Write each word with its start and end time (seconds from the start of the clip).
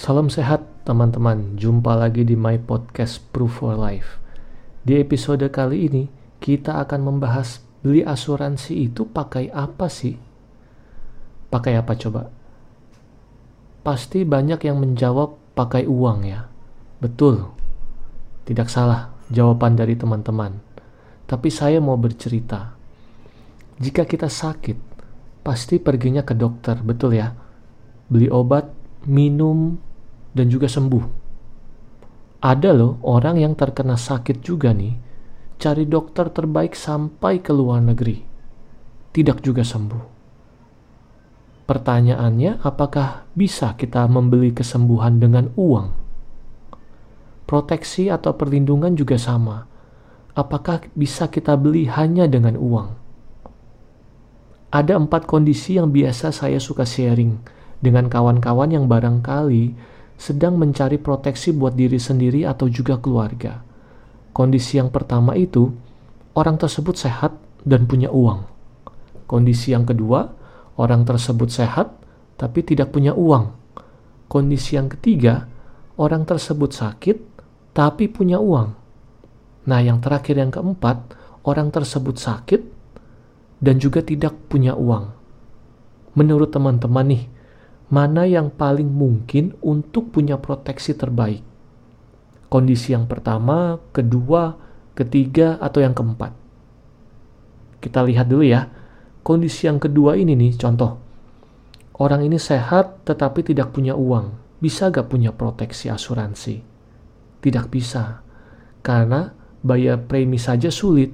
Salam 0.00 0.32
sehat 0.32 0.64
teman-teman, 0.88 1.60
jumpa 1.60 1.92
lagi 1.92 2.24
di 2.24 2.32
my 2.32 2.56
podcast 2.64 3.20
Proof 3.36 3.60
for 3.60 3.76
Life. 3.76 4.16
Di 4.80 4.96
episode 4.96 5.44
kali 5.52 5.92
ini, 5.92 6.08
kita 6.40 6.80
akan 6.80 7.04
membahas 7.04 7.60
beli 7.84 8.00
asuransi 8.00 8.88
itu 8.88 9.04
pakai 9.04 9.52
apa 9.52 9.92
sih? 9.92 10.16
Pakai 11.52 11.76
apa 11.76 11.92
coba? 12.00 12.32
Pasti 13.84 14.24
banyak 14.24 14.64
yang 14.64 14.80
menjawab 14.80 15.36
pakai 15.52 15.84
uang 15.84 16.24
ya. 16.24 16.48
Betul. 16.96 17.52
Tidak 18.48 18.72
salah 18.72 19.12
jawaban 19.28 19.76
dari 19.76 20.00
teman-teman. 20.00 20.64
Tapi 21.28 21.52
saya 21.52 21.76
mau 21.76 22.00
bercerita. 22.00 22.72
Jika 23.76 24.08
kita 24.08 24.32
sakit, 24.32 24.78
pasti 25.44 25.76
perginya 25.76 26.24
ke 26.24 26.32
dokter, 26.32 26.80
betul 26.80 27.20
ya? 27.20 27.36
Beli 28.08 28.32
obat 28.32 28.64
minum, 29.04 29.89
dan 30.34 30.46
juga 30.48 30.70
sembuh. 30.70 31.04
Ada 32.40 32.70
loh 32.72 33.02
orang 33.04 33.36
yang 33.36 33.52
terkena 33.52 34.00
sakit 34.00 34.40
juga 34.40 34.72
nih, 34.72 34.96
cari 35.60 35.84
dokter 35.84 36.32
terbaik 36.32 36.72
sampai 36.72 37.44
ke 37.44 37.52
luar 37.52 37.84
negeri. 37.84 38.16
Tidak 39.12 39.38
juga 39.44 39.60
sembuh. 39.60 40.20
Pertanyaannya, 41.68 42.66
apakah 42.66 43.30
bisa 43.36 43.78
kita 43.78 44.02
membeli 44.10 44.50
kesembuhan 44.50 45.22
dengan 45.22 45.54
uang? 45.54 45.88
Proteksi 47.46 48.10
atau 48.10 48.34
perlindungan 48.34 48.96
juga 48.98 49.14
sama. 49.20 49.70
Apakah 50.34 50.86
bisa 50.98 51.30
kita 51.30 51.54
beli 51.54 51.86
hanya 51.86 52.26
dengan 52.26 52.58
uang? 52.58 52.90
Ada 54.70 54.98
empat 54.98 55.26
kondisi 55.26 55.78
yang 55.78 55.90
biasa 55.90 56.30
saya 56.30 56.62
suka 56.62 56.86
sharing 56.86 57.38
dengan 57.82 58.06
kawan-kawan 58.06 58.70
yang 58.70 58.86
barangkali 58.86 59.74
sedang 60.20 60.60
mencari 60.60 61.00
proteksi 61.00 61.56
buat 61.56 61.72
diri 61.72 61.96
sendiri 61.96 62.44
atau 62.44 62.68
juga 62.68 63.00
keluarga. 63.00 63.64
Kondisi 64.36 64.76
yang 64.76 64.92
pertama 64.92 65.32
itu, 65.32 65.72
orang 66.36 66.60
tersebut 66.60 66.92
sehat 66.92 67.40
dan 67.64 67.88
punya 67.88 68.12
uang. 68.12 68.44
Kondisi 69.24 69.72
yang 69.72 69.88
kedua, 69.88 70.28
orang 70.76 71.08
tersebut 71.08 71.48
sehat 71.48 71.96
tapi 72.36 72.60
tidak 72.60 72.92
punya 72.92 73.16
uang. 73.16 73.56
Kondisi 74.28 74.76
yang 74.76 74.92
ketiga, 74.92 75.48
orang 75.96 76.28
tersebut 76.28 76.68
sakit 76.68 77.16
tapi 77.72 78.12
punya 78.12 78.36
uang. 78.36 78.76
Nah, 79.72 79.80
yang 79.80 80.04
terakhir 80.04 80.36
yang 80.36 80.52
keempat, 80.52 81.16
orang 81.48 81.72
tersebut 81.72 82.20
sakit 82.20 82.60
dan 83.60 83.80
juga 83.80 84.04
tidak 84.04 84.36
punya 84.52 84.76
uang. 84.76 85.16
Menurut 86.12 86.52
teman-teman 86.52 87.06
nih, 87.08 87.24
mana 87.90 88.22
yang 88.22 88.54
paling 88.54 88.86
mungkin 88.86 89.58
untuk 89.60 90.14
punya 90.14 90.38
proteksi 90.38 90.94
terbaik. 90.94 91.42
Kondisi 92.46 92.94
yang 92.94 93.10
pertama, 93.10 93.82
kedua, 93.90 94.54
ketiga, 94.94 95.58
atau 95.58 95.82
yang 95.82 95.94
keempat. 95.94 96.30
Kita 97.82 98.06
lihat 98.06 98.30
dulu 98.30 98.46
ya. 98.46 98.70
Kondisi 99.26 99.66
yang 99.66 99.82
kedua 99.82 100.14
ini 100.14 100.38
nih, 100.38 100.54
contoh. 100.54 100.98
Orang 102.00 102.24
ini 102.24 102.38
sehat 102.38 103.04
tetapi 103.04 103.44
tidak 103.44 103.74
punya 103.74 103.98
uang. 103.98 104.58
Bisa 104.62 104.88
gak 104.88 105.10
punya 105.10 105.34
proteksi 105.34 105.92
asuransi? 105.92 106.62
Tidak 107.42 107.66
bisa. 107.68 108.24
Karena 108.80 109.28
bayar 109.60 110.00
premi 110.08 110.40
saja 110.40 110.72
sulit. 110.72 111.12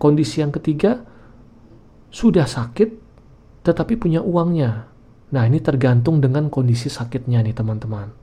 Kondisi 0.00 0.40
yang 0.40 0.52
ketiga, 0.52 1.04
sudah 2.08 2.48
sakit 2.48 3.04
tetapi 3.66 3.98
punya 3.98 4.22
uangnya 4.22 4.95
Nah, 5.26 5.42
ini 5.42 5.58
tergantung 5.58 6.22
dengan 6.22 6.46
kondisi 6.46 6.86
sakitnya 6.86 7.42
nih 7.42 7.56
teman-teman. 7.56 8.14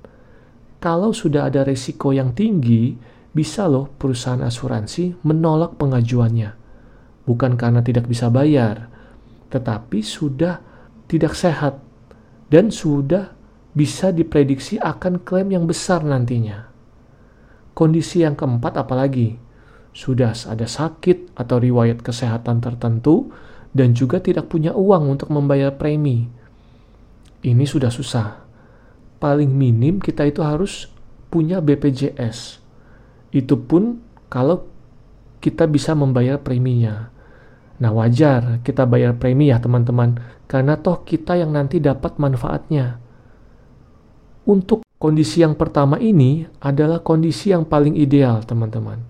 Kalau 0.79 1.11
sudah 1.11 1.51
ada 1.51 1.67
resiko 1.67 2.15
yang 2.15 2.31
tinggi, 2.31 2.95
bisa 3.33 3.67
loh 3.67 3.91
perusahaan 3.91 4.39
asuransi 4.39 5.25
menolak 5.27 5.75
pengajuannya. 5.75 6.55
Bukan 7.27 7.59
karena 7.59 7.83
tidak 7.83 8.07
bisa 8.07 8.31
bayar, 8.31 8.87
tetapi 9.51 9.99
sudah 9.99 10.59
tidak 11.07 11.35
sehat 11.35 11.79
dan 12.47 12.71
sudah 12.71 13.31
bisa 13.73 14.13
diprediksi 14.13 14.79
akan 14.79 15.23
klaim 15.25 15.51
yang 15.51 15.65
besar 15.67 16.05
nantinya. 16.05 16.71
Kondisi 17.73 18.21
yang 18.21 18.37
keempat 18.37 18.77
apalagi? 18.79 19.35
Sudah 19.93 20.33
ada 20.47 20.65
sakit 20.69 21.35
atau 21.35 21.57
riwayat 21.57 21.99
kesehatan 22.05 22.61
tertentu 22.61 23.33
dan 23.73 23.97
juga 23.97 24.21
tidak 24.21 24.49
punya 24.49 24.71
uang 24.77 25.17
untuk 25.17 25.33
membayar 25.33 25.73
premi 25.73 26.42
ini 27.43 27.67
sudah 27.67 27.91
susah. 27.91 28.41
Paling 29.19 29.51
minim 29.51 29.99
kita 29.99 30.23
itu 30.27 30.39
harus 30.43 30.87
punya 31.27 31.59
BPJS. 31.59 32.59
Itu 33.31 33.59
pun 33.59 33.99
kalau 34.31 34.67
kita 35.43 35.67
bisa 35.67 35.91
membayar 35.91 36.39
preminya. 36.39 37.11
Nah 37.83 37.91
wajar 37.91 38.63
kita 38.63 38.87
bayar 38.87 39.19
premi 39.19 39.51
ya 39.51 39.59
teman-teman, 39.59 40.15
karena 40.47 40.79
toh 40.79 41.03
kita 41.03 41.35
yang 41.35 41.51
nanti 41.51 41.83
dapat 41.83 42.15
manfaatnya. 42.15 43.01
Untuk 44.47 44.87
kondisi 44.99 45.43
yang 45.43 45.59
pertama 45.59 45.99
ini 45.99 46.47
adalah 46.63 47.03
kondisi 47.03 47.51
yang 47.51 47.67
paling 47.67 47.99
ideal 47.99 48.43
teman-teman. 48.47 49.03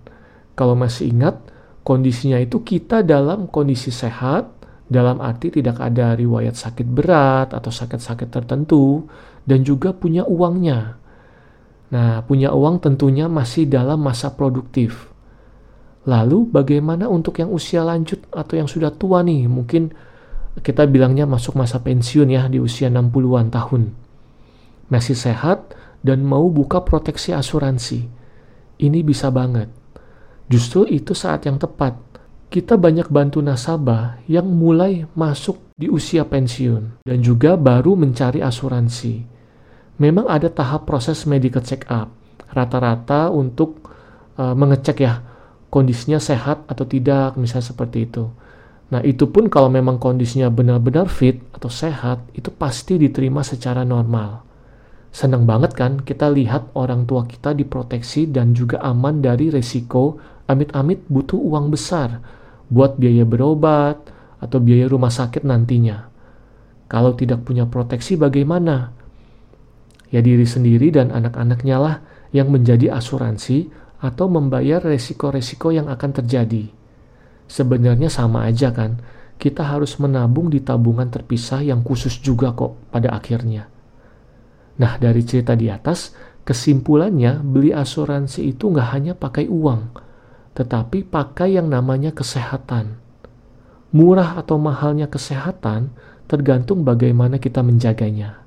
Kalau 0.57 0.73
masih 0.73 1.09
ingat, 1.13 1.41
kondisinya 1.85 2.37
itu 2.37 2.61
kita 2.61 3.01
dalam 3.01 3.49
kondisi 3.49 3.89
sehat, 3.89 4.49
dalam 4.87 5.23
arti 5.23 5.49
tidak 5.49 5.79
ada 5.79 6.13
riwayat 6.13 6.59
sakit 6.59 6.87
berat 6.87 7.55
atau 7.55 7.71
sakit-sakit 7.71 8.29
tertentu 8.29 9.07
dan 9.47 9.63
juga 9.63 9.95
punya 9.95 10.27
uangnya. 10.27 10.99
Nah, 11.93 12.25
punya 12.25 12.51
uang 12.51 12.81
tentunya 12.81 13.29
masih 13.29 13.69
dalam 13.69 14.01
masa 14.01 14.33
produktif. 14.33 15.13
Lalu 16.03 16.51
bagaimana 16.51 17.07
untuk 17.07 17.39
yang 17.39 17.53
usia 17.53 17.85
lanjut 17.85 18.27
atau 18.33 18.59
yang 18.59 18.67
sudah 18.67 18.91
tua 18.91 19.23
nih? 19.23 19.47
Mungkin 19.47 19.93
kita 20.59 20.83
bilangnya 20.89 21.23
masuk 21.23 21.55
masa 21.55 21.79
pensiun 21.79 22.27
ya 22.27 22.49
di 22.51 22.59
usia 22.59 22.91
60-an 22.91 23.47
tahun. 23.53 23.83
Masih 24.91 25.15
sehat 25.15 25.73
dan 26.03 26.27
mau 26.27 26.51
buka 26.51 26.83
proteksi 26.83 27.31
asuransi. 27.31 28.03
Ini 28.83 28.99
bisa 29.05 29.31
banget. 29.31 29.71
Justru 30.51 30.83
itu 30.85 31.15
saat 31.15 31.47
yang 31.47 31.55
tepat 31.55 32.12
kita 32.53 32.77
banyak 32.77 33.09
bantu 33.09 33.41
nasabah 33.41 34.21
yang 34.29 34.45
mulai 34.45 35.09
masuk 35.17 35.73
di 35.73 35.89
usia 35.89 36.21
pensiun 36.21 37.01
dan 37.01 37.17
juga 37.25 37.57
baru 37.57 37.97
mencari 37.97 38.45
asuransi. 38.45 39.25
Memang 39.97 40.29
ada 40.29 40.53
tahap 40.53 40.85
proses 40.85 41.25
medical 41.25 41.65
check 41.65 41.89
up, 41.89 42.13
rata-rata 42.53 43.33
untuk 43.33 43.89
uh, 44.37 44.53
mengecek 44.53 45.01
ya 45.01 45.25
kondisinya 45.73 46.21
sehat 46.21 46.69
atau 46.69 46.85
tidak, 46.85 47.33
misalnya 47.41 47.73
seperti 47.73 48.05
itu. 48.05 48.29
Nah, 48.93 49.01
itu 49.01 49.25
pun 49.33 49.49
kalau 49.49 49.73
memang 49.73 49.97
kondisinya 49.97 50.53
benar-benar 50.53 51.09
fit 51.09 51.41
atau 51.57 51.73
sehat, 51.73 52.21
itu 52.37 52.53
pasti 52.53 53.01
diterima 53.01 53.41
secara 53.41 53.81
normal. 53.81 54.45
Senang 55.09 55.49
banget 55.49 55.73
kan 55.73 56.05
kita 56.05 56.29
lihat 56.29 56.69
orang 56.77 57.09
tua 57.09 57.25
kita 57.25 57.57
diproteksi 57.57 58.29
dan 58.29 58.53
juga 58.53 58.77
aman 58.85 59.25
dari 59.25 59.49
resiko 59.49 60.21
amit-amit 60.45 61.09
butuh 61.09 61.37
uang 61.37 61.73
besar 61.73 62.41
buat 62.73 62.97
biaya 62.97 63.21
berobat 63.23 64.01
atau 64.41 64.57
biaya 64.57 64.89
rumah 64.89 65.13
sakit 65.13 65.45
nantinya. 65.45 66.09
Kalau 66.89 67.13
tidak 67.13 67.45
punya 67.45 67.69
proteksi 67.69 68.17
bagaimana? 68.17 68.89
Ya 70.09 70.21
diri 70.21 70.45
sendiri 70.45 70.89
dan 70.89 71.13
anak-anaknya 71.13 71.77
lah 71.77 71.95
yang 72.33 72.49
menjadi 72.49 72.97
asuransi 72.97 73.69
atau 74.01 74.27
membayar 74.27 74.81
resiko-resiko 74.81 75.69
yang 75.69 75.87
akan 75.87 76.11
terjadi. 76.21 76.67
Sebenarnya 77.47 78.09
sama 78.09 78.49
aja 78.49 78.73
kan, 78.73 78.99
kita 79.37 79.63
harus 79.63 79.97
menabung 80.01 80.49
di 80.49 80.59
tabungan 80.61 81.07
terpisah 81.07 81.63
yang 81.63 81.81
khusus 81.81 82.19
juga 82.19 82.51
kok 82.53 82.91
pada 82.91 83.13
akhirnya. 83.15 83.69
Nah 84.77 84.97
dari 84.97 85.21
cerita 85.23 85.53
di 85.53 85.69
atas, 85.69 86.13
kesimpulannya 86.43 87.41
beli 87.41 87.71
asuransi 87.71 88.53
itu 88.53 88.69
nggak 88.73 88.89
hanya 88.91 89.13
pakai 89.15 89.47
uang, 89.47 89.81
tetapi 90.53 91.05
pakai 91.05 91.57
yang 91.57 91.69
namanya 91.69 92.13
kesehatan. 92.13 92.97
Murah 93.93 94.41
atau 94.41 94.57
mahalnya 94.57 95.05
kesehatan 95.05 95.93
tergantung 96.25 96.81
bagaimana 96.81 97.37
kita 97.37 97.61
menjaganya. 97.61 98.41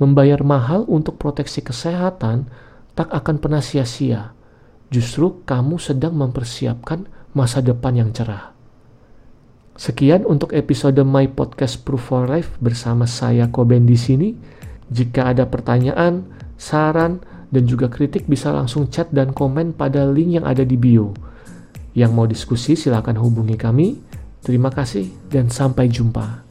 Membayar 0.00 0.40
mahal 0.40 0.88
untuk 0.88 1.20
proteksi 1.20 1.60
kesehatan 1.60 2.48
tak 2.96 3.12
akan 3.12 3.36
pernah 3.38 3.62
sia-sia. 3.62 4.32
Justru 4.90 5.46
kamu 5.46 5.78
sedang 5.78 6.18
mempersiapkan 6.18 7.06
masa 7.36 7.62
depan 7.62 7.94
yang 7.94 8.10
cerah. 8.10 8.50
Sekian 9.78 10.26
untuk 10.26 10.50
episode 10.52 10.98
My 11.06 11.30
Podcast 11.30 11.86
Proof 11.86 12.10
for 12.10 12.26
Life 12.26 12.58
bersama 12.58 13.06
saya 13.06 13.46
Koben 13.48 13.86
di 13.86 13.94
sini. 13.94 14.34
Jika 14.90 15.30
ada 15.30 15.46
pertanyaan, 15.46 16.26
saran, 16.58 17.22
dan 17.50 17.66
juga 17.66 17.90
kritik 17.90 18.26
bisa 18.30 18.54
langsung 18.54 18.86
chat 18.88 19.10
dan 19.10 19.34
komen 19.34 19.74
pada 19.74 20.06
link 20.06 20.38
yang 20.38 20.46
ada 20.46 20.62
di 20.62 20.78
bio. 20.78 21.14
Yang 21.94 22.10
mau 22.14 22.26
diskusi 22.26 22.78
silahkan 22.78 23.18
hubungi 23.18 23.58
kami. 23.58 23.98
Terima 24.40 24.72
kasih 24.72 25.10
dan 25.28 25.52
sampai 25.52 25.90
jumpa. 25.90 26.49